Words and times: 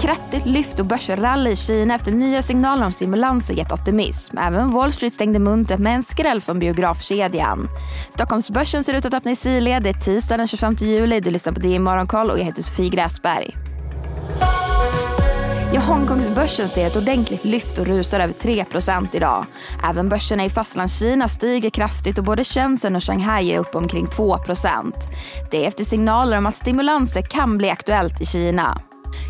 kraftigt 0.00 0.46
lyft 0.46 0.80
och 0.80 0.86
börsrally 0.86 1.50
i 1.50 1.56
Kina 1.56 1.94
efter 1.94 2.12
nya 2.12 2.42
signaler 2.42 2.84
om 2.84 2.92
stimulanser 2.92 3.54
gett 3.54 3.72
optimism. 3.72 4.38
Även 4.38 4.70
Wall 4.70 4.92
Street 4.92 5.14
stängde 5.14 5.38
muntert 5.38 5.78
med 5.78 5.94
en 5.94 6.02
skräll 6.02 6.40
från 6.40 6.58
biografkedjan. 6.58 7.68
Stockholmsbörsen 8.10 8.84
ser 8.84 8.94
ut 8.94 9.04
att 9.04 9.14
öppna 9.14 9.30
i 9.30 9.36
sidled. 9.36 9.82
Det 9.82 9.88
är 9.88 9.94
tisdag 9.94 10.36
den 10.36 10.46
25 10.46 10.76
juli. 10.80 11.20
Du 11.20 11.30
lyssnar 11.30 11.52
på 11.52 11.60
DI 11.60 11.78
Morgonkoll 11.78 12.30
och 12.30 12.38
jag 12.38 12.44
heter 12.44 12.62
Sofie 12.62 12.88
Gräsberg. 12.88 13.56
Ja, 15.74 15.80
Hongkongsbörsen 15.80 16.68
ser 16.68 16.86
ett 16.86 16.96
ordentligt 16.96 17.44
lyft 17.44 17.78
och 17.78 17.86
rusar 17.86 18.20
över 18.20 18.32
3% 18.34 19.08
idag. 19.12 19.46
Även 19.84 20.08
börserna 20.08 20.44
i 20.44 20.50
Fastlandskina 20.50 21.28
stiger 21.28 21.70
kraftigt 21.70 22.18
och 22.18 22.24
både 22.24 22.44
Shenzhen 22.44 22.96
och 22.96 23.04
Shanghai 23.04 23.52
är 23.52 23.58
upp 23.58 23.74
omkring 23.74 24.06
2% 24.06 24.92
Det 25.50 25.64
är 25.64 25.68
efter 25.68 25.84
signaler 25.84 26.38
om 26.38 26.46
att 26.46 26.54
stimulanser 26.54 27.22
kan 27.22 27.58
bli 27.58 27.70
aktuellt 27.70 28.20
i 28.20 28.26
Kina. 28.26 28.80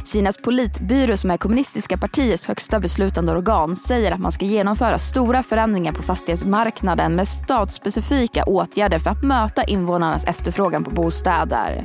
Kinas 0.05 0.37
politbyrå 0.37 1.17
som 1.17 1.31
är 1.31 1.37
kommunistiska 1.37 1.99
partiets 1.99 2.47
högsta 2.47 2.81
beslutande 2.81 3.33
organ 3.33 3.77
säger 3.77 4.13
att 4.13 4.21
man 4.21 4.33
ska 4.33 4.45
genomföra 4.45 4.99
stora 4.99 5.43
förändringar 5.43 5.93
på 5.93 6.03
fastighetsmarknaden 6.03 7.15
med 7.15 7.29
statsspecifika 7.29 8.45
åtgärder 8.45 8.99
för 8.99 9.11
att 9.11 9.23
möta 9.23 9.65
invånarnas 9.65 10.25
efterfrågan 10.25 10.85
på 10.85 10.91
bostäder. 10.91 11.85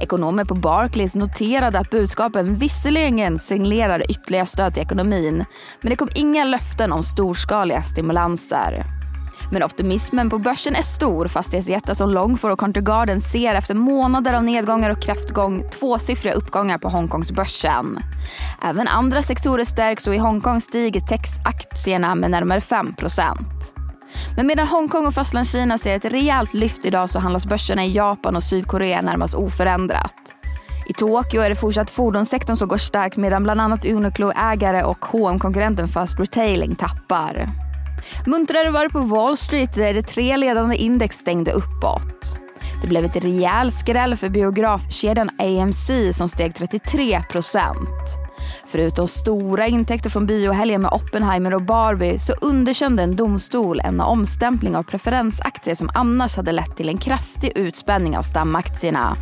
Ekonomer 0.00 0.44
på 0.44 0.54
Barclays 0.54 1.14
noterade 1.14 1.78
att 1.78 1.90
budskapen 1.90 2.54
visserligen 2.54 3.38
signalerade 3.38 4.04
ytterligare 4.10 4.46
stöd 4.46 4.74
till 4.74 4.82
ekonomin 4.82 5.44
men 5.80 5.90
det 5.90 5.96
kom 5.96 6.08
inga 6.14 6.44
löften 6.44 6.92
om 6.92 7.02
storskaliga 7.02 7.82
stimulanser. 7.82 8.97
Men 9.52 9.62
optimismen 9.62 10.30
på 10.30 10.38
börsen 10.38 10.74
är 10.74 10.82
stor. 10.82 11.28
Fastighetsjättar 11.28 11.94
som 11.94 12.10
Longfor 12.10 12.50
och 12.50 12.60
Country 12.60 12.82
Garden 12.82 13.20
ser 13.20 13.54
efter 13.54 13.74
månader 13.74 14.34
av 14.34 14.44
nedgångar 14.44 14.90
och 14.90 15.02
kräftgång 15.02 15.62
tvåsiffriga 15.70 16.34
uppgångar 16.34 16.78
på 16.78 16.88
Hongkongsbörsen. 16.88 17.98
Även 18.62 18.88
andra 18.88 19.22
sektorer 19.22 19.64
stärks 19.64 20.06
och 20.06 20.14
i 20.14 20.18
Hongkong 20.18 20.60
stiger 20.60 21.00
Tex-aktierna 21.00 22.14
med 22.14 22.30
närmare 22.30 22.60
5% 22.60 23.68
men 24.36 24.46
medan 24.46 24.66
Hongkong 24.66 25.06
och 25.06 25.14
Fastlandskina 25.14 25.78
ser 25.78 25.96
ett 25.96 26.04
rejält 26.04 26.54
lyft 26.54 26.84
idag 26.84 27.10
så 27.10 27.18
handlas 27.18 27.46
börserna 27.46 27.84
i 27.84 27.92
Japan 27.92 28.36
och 28.36 28.42
Sydkorea 28.42 29.00
närmast 29.00 29.34
oförändrat. 29.34 30.34
I 30.88 30.92
Tokyo 30.92 31.40
är 31.40 31.48
det 31.48 31.56
fortsatt 31.56 31.90
fordonssektorn 31.90 32.56
som 32.56 32.68
går 32.68 32.78
starkt 32.78 33.16
medan 33.16 33.42
bland 33.42 33.60
annat 33.60 33.84
Uniqlo-ägare 33.84 34.82
och 34.82 35.04
hm 35.04 35.38
konkurrenten 35.38 35.88
Fast 35.88 36.20
Retailing 36.20 36.74
tappar. 36.74 37.67
Muntrare 38.26 38.70
var 38.70 38.84
det 38.84 38.90
på 38.90 39.00
Wall 39.00 39.36
Street 39.36 39.74
där 39.74 39.94
de 39.94 40.02
tre 40.02 40.36
ledande 40.36 40.76
index 40.76 41.16
stängde 41.16 41.52
uppåt. 41.52 42.38
Det 42.82 42.88
blev 42.88 43.04
ett 43.04 43.16
rejäl 43.16 43.72
skräll 43.72 44.16
för 44.16 44.28
biografkedjan 44.28 45.30
AMC 45.38 45.90
som 46.12 46.28
steg 46.28 46.54
33 46.54 47.22
procent. 47.30 48.28
Förutom 48.66 49.08
stora 49.08 49.66
intäkter 49.66 50.10
från 50.10 50.26
biohelgen 50.26 50.82
med 50.82 50.90
Oppenheimer 50.92 51.54
och 51.54 51.62
Barbie 51.62 52.18
så 52.18 52.32
underkände 52.32 53.02
en 53.02 53.16
domstol 53.16 53.80
en 53.80 54.00
omstämpling 54.00 54.76
av 54.76 54.82
preferensaktier 54.82 55.74
som 55.74 55.90
annars 55.94 56.36
hade 56.36 56.52
lett 56.52 56.76
till 56.76 56.88
en 56.88 56.98
kraftig 56.98 57.52
utspänning 57.56 58.18
av 58.18 58.22
stamaktierna. 58.22 59.16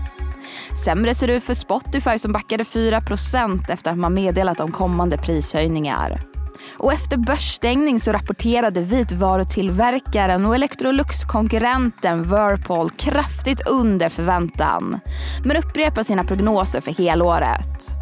Sämre 0.85 1.15
ser 1.15 1.27
det 1.27 1.35
ut 1.35 1.45
för 1.45 1.55
Spotify 1.55 2.19
som 2.19 2.33
backade 2.33 2.65
4% 2.65 3.71
efter 3.71 3.91
att 3.91 3.99
man 3.99 4.15
meddelat 4.15 4.61
om 4.61 4.73
kommande 4.73 5.19
prishöjningar. 5.19 6.36
Och 6.79 6.93
efter 6.93 7.17
börsstängning 7.17 8.01
så 8.01 8.13
rapporterade 8.13 8.81
vitvarutillverkaren 8.81 10.47
och 10.47 10.55
Electrolux-konkurrenten 10.55 12.23
Whirlpool 12.23 12.91
kraftigt 12.91 13.69
under 13.69 14.09
förväntan. 14.09 15.01
Men 15.45 15.57
upprepar 15.57 16.03
sina 16.03 16.25
prognoser 16.25 16.81
för 16.81 16.91
helåret. 16.91 17.97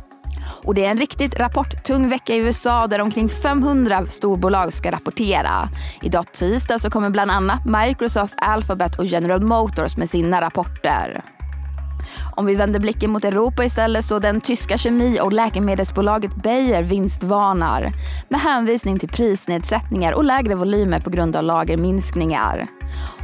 Och 0.64 0.74
det 0.74 0.84
är 0.84 0.90
en 0.90 0.98
riktigt 0.98 1.38
rapporttung 1.38 2.08
vecka 2.08 2.34
i 2.34 2.38
USA 2.38 2.86
där 2.86 3.00
omkring 3.00 3.28
500 3.28 4.06
storbolag 4.06 4.72
ska 4.72 4.90
rapportera. 4.90 5.68
Idag 6.02 6.32
tisdag 6.32 6.78
så 6.78 6.90
kommer 6.90 7.10
bland 7.10 7.30
annat 7.30 7.60
Microsoft, 7.64 8.34
Alphabet 8.36 8.98
och 8.98 9.04
General 9.04 9.40
Motors 9.40 9.96
med 9.96 10.10
sina 10.10 10.40
rapporter. 10.40 11.33
Om 12.36 12.46
vi 12.46 12.54
vänder 12.54 12.80
blicken 12.80 13.10
mot 13.10 13.24
Europa 13.24 13.64
istället 13.64 14.04
så 14.04 14.18
den 14.18 14.40
tyska 14.40 14.78
kemi 14.78 15.18
och 15.22 15.32
läkemedelsbolaget 15.32 16.34
Bayer 16.34 16.82
vinstvarnar 16.82 17.92
med 18.28 18.40
hänvisning 18.40 18.98
till 18.98 19.08
prisnedsättningar 19.08 20.12
och 20.12 20.24
lägre 20.24 20.54
volymer 20.54 21.00
på 21.00 21.10
grund 21.10 21.36
av 21.36 21.42
lagerminskningar. 21.42 22.68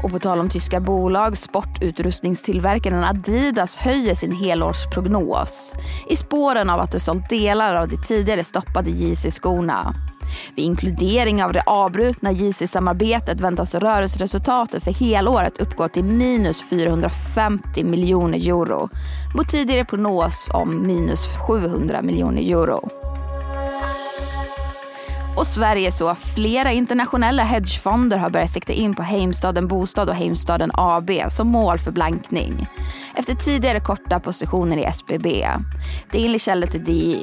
Och 0.03 0.11
på 0.11 0.19
tal 0.19 0.41
om 0.41 0.49
tyska 0.49 0.81
bolag, 0.81 1.37
sportutrustningstillverkaren 1.37 3.05
Adidas 3.05 3.77
höjer 3.77 4.15
sin 4.15 4.33
helårsprognos 4.33 5.75
i 6.11 6.17
spåren 6.17 6.71
av 6.71 6.81
att 6.81 6.93
det 6.93 7.01
sålt 7.01 7.29
delar 7.29 7.75
av 7.75 7.89
de 7.89 7.97
tidigare 7.97 8.45
stoppade 8.45 8.91
Yeezy-skorna. 8.91 10.10
Vid 10.57 10.65
inkludering 10.65 11.45
av 11.45 11.53
det 11.53 11.63
avbrutna 11.67 12.33
JC-samarbetet 12.33 13.41
väntas 13.41 13.75
rörelseresultatet 13.75 14.85
för 14.85 14.93
helåret 14.93 15.59
uppgå 15.59 15.89
till 15.89 16.05
minus 16.05 16.63
450 16.71 17.85
miljoner 17.85 18.39
euro 18.49 18.89
mot 19.35 19.49
tidigare 19.49 19.85
prognos 19.85 20.51
om 20.53 20.87
minus 20.87 21.27
700 21.49 22.03
miljoner 22.03 22.43
euro. 22.43 23.00
Och 25.41 25.47
Sverige 25.47 25.93
så 25.93 26.15
flera 26.15 26.73
internationella 26.73 27.43
hedgefonder 27.43 28.17
har 28.17 28.31
börjat 28.31 28.51
sikta 28.51 28.73
in 28.73 28.95
på 28.95 29.03
Heimstaden 29.03 29.69
Bostad 29.69 30.09
och 30.09 30.15
Heimstaden 30.15 30.71
AB 30.75 31.11
som 31.29 31.49
mål 31.49 31.79
för 31.79 31.93
blankning. 31.93 32.67
Efter 33.15 33.35
tidigare 33.35 33.81
korta 33.81 34.21
positioner 34.21 34.77
i 34.77 34.85
SBB. 34.85 35.47
Det 36.13 36.21
är 36.21 36.25
enligt 36.25 36.43
källor 36.43 36.67
till 36.67 36.85
DI. 36.85 37.23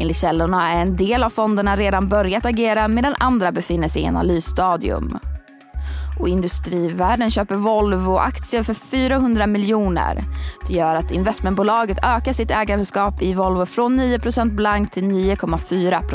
Enligt 0.00 0.16
källorna 0.16 0.72
är 0.72 0.82
en 0.82 0.96
del 0.96 1.22
av 1.22 1.30
fonderna 1.30 1.76
redan 1.76 2.08
börjat 2.08 2.46
agera 2.46 2.88
medan 2.88 3.14
andra 3.18 3.52
befinner 3.52 3.88
sig 3.88 4.02
i 4.02 4.06
analysstadium. 4.06 5.18
Och 6.20 6.28
industrivärlden 6.28 7.30
köper 7.30 7.56
Volvo-aktier 7.56 8.62
för 8.62 8.74
400 8.74 9.46
miljoner. 9.46 10.24
Det 10.66 10.74
gör 10.74 10.94
att 10.94 11.10
investmentbolaget 11.10 11.98
ökar 12.02 12.32
sitt 12.32 12.50
ägandeskap 12.50 13.22
i 13.22 13.34
Volvo 13.34 13.66
från 13.66 14.00
9% 14.00 14.50
blankt 14.56 14.94
till 14.94 15.04
9,4 15.04 16.08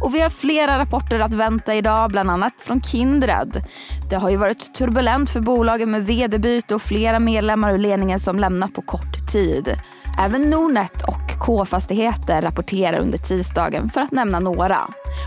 och 0.00 0.14
vi 0.14 0.20
har 0.20 0.30
flera 0.30 0.78
rapporter 0.78 1.20
att 1.20 1.32
vänta 1.32 1.74
idag, 1.74 2.10
bland 2.10 2.30
annat 2.30 2.52
från 2.58 2.82
Kindred. 2.82 3.64
Det 4.10 4.16
har 4.16 4.30
ju 4.30 4.36
varit 4.36 4.74
turbulent 4.74 5.30
för 5.30 5.40
bolagen 5.40 5.90
med 5.90 6.06
vd-byte 6.06 6.74
och 6.74 6.82
flera 6.82 7.18
medlemmar 7.18 7.74
ur 7.74 7.78
ledningen 7.78 8.20
som 8.20 8.38
lämnat 8.38 8.74
på 8.74 8.82
kort 8.82 9.32
tid. 9.32 9.78
Även 10.18 10.50
Nordnet 10.50 11.02
och 11.02 11.38
K-fastigheter 11.46 12.42
rapporterar 12.42 12.98
under 12.98 13.18
tisdagen 13.18 13.90
för 13.90 14.00
att 14.00 14.12
nämna 14.12 14.40
några. 14.40 14.78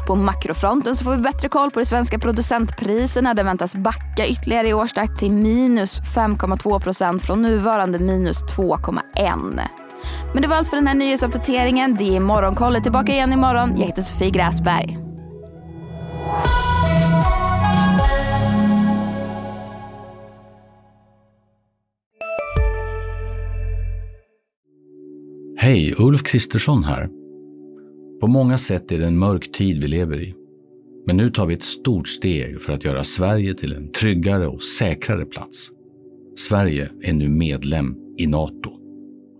På 0.07 0.15
makrofronten 0.15 0.95
så 0.95 1.03
får 1.03 1.11
vi 1.11 1.17
bättre 1.17 1.49
koll 1.49 1.71
på 1.71 1.79
de 1.79 1.85
svenska 1.85 2.19
producentpriserna. 2.19 3.33
Det 3.33 3.43
väntas 3.43 3.75
backa 3.75 4.27
ytterligare 4.27 4.69
i 4.69 4.73
årstakt 4.73 5.19
till 5.19 5.31
minus 5.31 5.99
5,2 6.15 6.79
procent 6.79 7.21
från 7.21 7.41
nuvarande 7.41 7.99
minus 7.99 8.43
2,1. 8.43 9.86
Men 10.33 10.41
det 10.41 10.47
var 10.47 10.55
allt 10.55 10.67
för 10.67 10.77
den 10.77 10.87
här 10.87 10.95
nyhetsuppdateringen. 10.95 11.95
Det 11.95 12.15
är 12.15 12.19
Morgonkollet 12.19 12.83
tillbaka 12.83 13.11
igen 13.11 13.33
imorgon. 13.33 13.73
Jag 13.77 13.85
heter 13.85 14.01
Sofie 14.01 14.29
Gräsberg. 14.29 14.97
Hej, 25.59 25.95
Ulf 25.97 26.23
Kristersson 26.23 26.83
här. 26.83 27.09
På 28.21 28.27
många 28.27 28.57
sätt 28.57 28.91
är 28.91 28.99
det 28.99 29.05
en 29.05 29.17
mörk 29.17 29.51
tid 29.51 29.81
vi 29.81 29.87
lever 29.87 30.21
i. 30.21 30.35
Men 31.05 31.17
nu 31.17 31.29
tar 31.29 31.45
vi 31.45 31.53
ett 31.53 31.63
stort 31.63 32.07
steg 32.07 32.61
för 32.61 32.73
att 32.73 32.83
göra 32.83 33.03
Sverige 33.03 33.53
till 33.53 33.73
en 33.73 33.91
tryggare 33.91 34.47
och 34.47 34.63
säkrare 34.63 35.25
plats. 35.25 35.69
Sverige 36.37 36.89
är 37.01 37.13
nu 37.13 37.29
medlem 37.29 37.95
i 38.17 38.27
Nato. 38.27 38.76